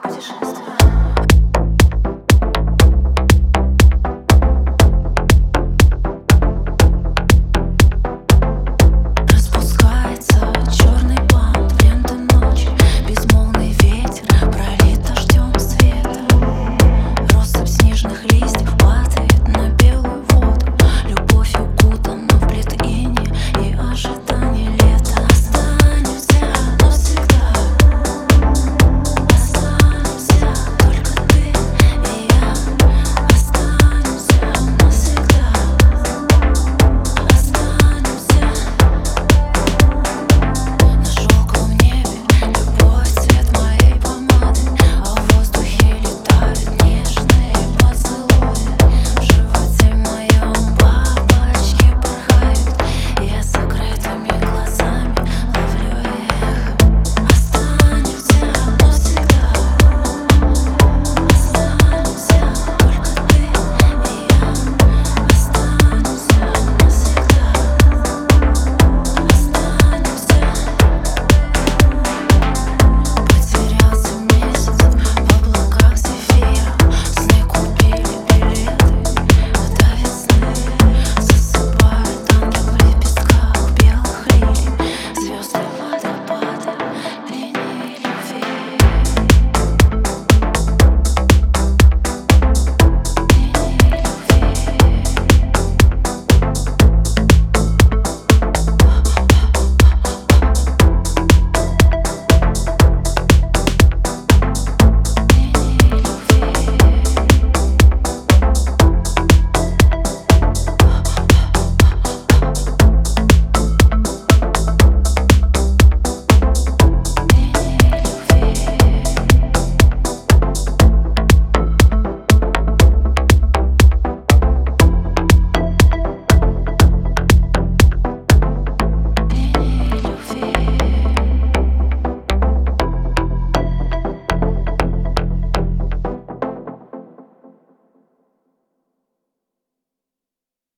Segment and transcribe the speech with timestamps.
[0.00, 0.61] путешествий.